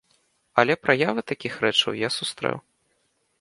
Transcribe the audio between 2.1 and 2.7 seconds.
сустрэў.